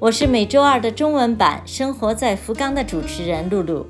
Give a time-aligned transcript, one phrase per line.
[0.00, 3.86] 我是每周二的中文版《生活在福冈》的主持人露露。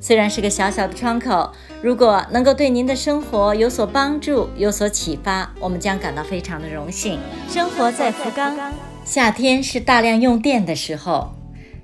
[0.00, 7.18] 虽然是个小小的窗口，如果能够对您的生活有所帮助、有所启发，我们将感到非常的荣幸。
[7.48, 8.56] 生活在福冈，
[9.04, 11.34] 夏天是大量用电的时候。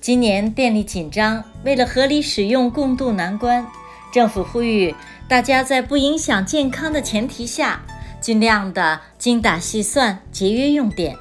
[0.00, 3.66] 今年电力紧张，为了合理使用，共度难关，
[4.12, 4.94] 政府呼吁
[5.28, 7.82] 大家在不影响健康的前提下，
[8.20, 11.16] 尽量的精打细算，节约用电。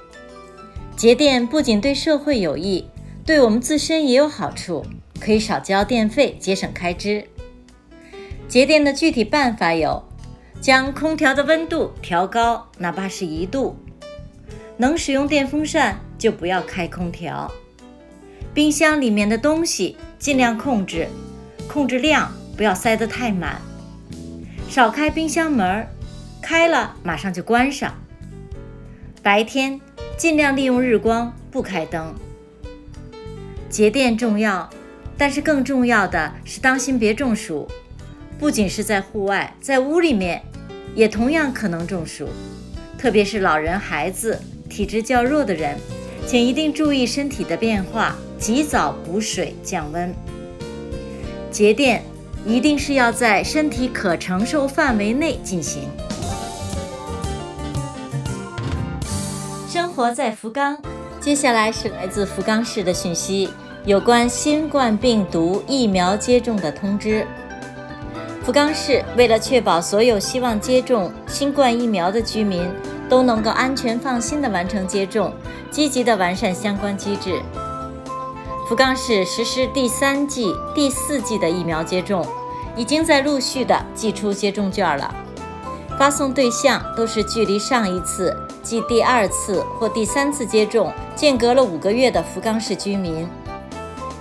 [0.95, 2.87] 节电不仅对社会有益，
[3.25, 4.85] 对我们自身也有好处，
[5.19, 7.27] 可以少交电费，节省开支。
[8.47, 10.01] 节电的具体办法有：
[10.61, 13.75] 将空调的温度调高，哪怕是一度；
[14.77, 17.51] 能使用电风扇就不要开空调；
[18.53, 21.09] 冰箱里面的东西尽量控制，
[21.67, 23.59] 控制量不要塞得太满；
[24.69, 25.85] 少开冰箱门，
[26.41, 27.93] 开了马上就关上。
[29.21, 29.81] 白天。
[30.17, 32.15] 尽量利用日光，不开灯。
[33.69, 34.69] 节电重要，
[35.17, 37.67] 但是更重要的是当心别中暑。
[38.39, 40.41] 不仅是在户外，在屋里面
[40.95, 42.29] 也同样可能中暑。
[42.97, 45.77] 特别是老人、孩子、体质较弱的人，
[46.25, 50.13] 请一定注意身体的变化，及早补水降温。
[51.51, 52.01] 节电
[52.45, 55.89] 一定是要在身体可承受范围内进行。
[59.95, 60.77] 活在福冈，
[61.21, 63.49] 接下来是来自福冈市的讯息，
[63.85, 67.25] 有关新冠病毒疫苗接种的通知。
[68.43, 72.69] 福冈市为了确保所有希望接种新冠疫苗的居民
[73.07, 75.33] 都能够安全放心地完成接种，
[75.71, 77.41] 积极地完善相关机制。
[78.67, 82.27] 福冈市实施第三季、第四季的疫苗接种，
[82.75, 85.15] 已经在陆续地寄出接种券了，
[85.97, 88.35] 发送对象都是距离上一次。
[88.65, 93.29] 即第二次或第三次接种间隔了五个月的福冈市居民，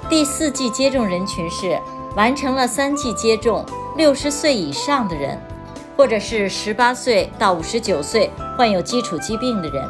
[0.06, 1.80] 第四季接种人群是
[2.14, 3.64] 完成了三季接种
[3.96, 5.40] 六十岁以上的人，
[5.96, 9.82] 或者是十八岁到五十九岁患有基础疾病的人。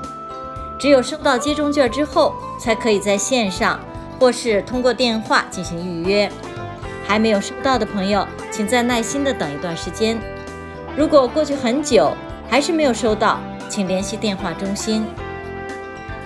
[0.78, 3.80] 只有收到接种券之后，才可以在线上
[4.20, 6.30] 或是通过电话进行预约。
[7.06, 10.16] 还没有收到的朋友，请再耐心的等一段时间。
[10.96, 12.12] 如果过去很久
[12.48, 13.40] 还是没有收到，
[13.74, 15.04] 请联系电话中心。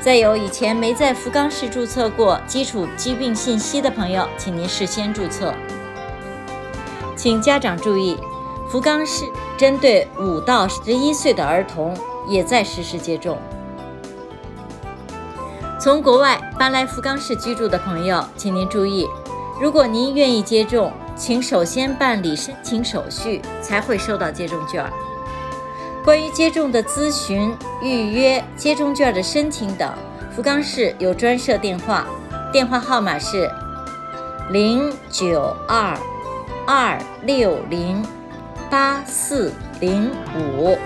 [0.03, 5.55] 再有以前没在福冈市注册过基础疾病信息的朋友，请您事先注册。
[7.17, 8.19] 请家长注意，
[8.69, 9.25] 福冈市
[9.57, 11.97] 针对五到十一岁的儿童
[12.29, 13.39] 也在实施接种。
[15.81, 19.09] 从国外搬来福冈市居住的朋友，请您注意，
[19.59, 24.85] 如果您愿意接种，请首先办理申请手续，才会收到接种券。
[26.09, 29.93] 关于接种的咨询、预约、接种券的申请等，
[30.35, 32.07] 福冈市有专设电话，
[32.51, 33.47] 电话号码是
[34.49, 35.95] 零九二
[36.67, 38.03] 二六零
[38.71, 40.79] 八四零五。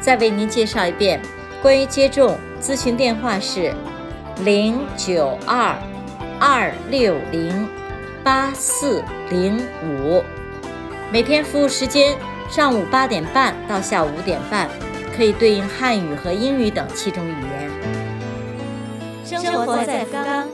[0.00, 1.20] 再为您介绍一遍，
[1.60, 3.74] 关于接种咨询电话是
[4.44, 5.76] 零九二
[6.38, 7.68] 二六零
[8.22, 10.22] 八四零五，
[11.12, 12.16] 每天服务时间。
[12.48, 14.68] 上午八点半到下午五点半，
[15.16, 17.70] 可以对应汉语和英语等七种语言。
[19.24, 20.46] 生活在福冈。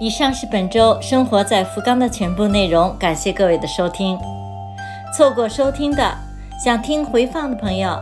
[0.00, 4.18] 以上是本周生活在福冈的全部内容，感谢各位的收听。
[5.16, 6.12] 错过收听的，
[6.62, 7.96] 想听回放的朋友，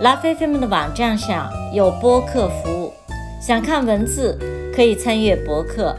[0.00, 2.92] 拉菲菲们的网站上有播客服务，
[3.40, 4.38] 想看文字
[4.74, 5.96] 可以参阅博客。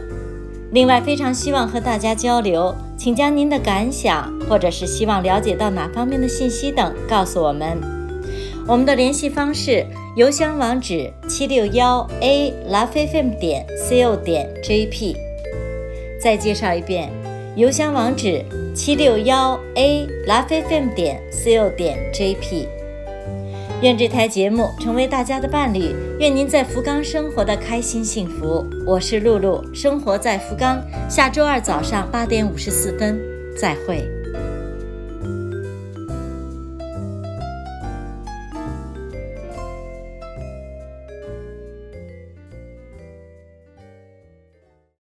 [0.72, 2.76] 另外，非常希望和大家交流。
[2.96, 7.78] 请将您的感想，或者是希望了解到哪方面的信息等告诉我们。
[8.68, 9.86] 我们的联系方式：
[10.16, 15.16] 邮箱网址七六幺 a lovefm 点 co 点 jp。
[16.22, 17.10] 再介绍一遍，
[17.56, 18.44] 邮箱网址
[18.76, 22.68] 七六幺 a lovefm 点 co 点 jp。
[23.82, 28.66] 愿这台节目成为大家的伴侣，愿您在福冈生活的开心幸福。
[28.86, 30.82] 我是露露，生活在福冈。
[31.10, 33.18] 下周二早上八点五十四分，
[33.58, 34.19] 再会。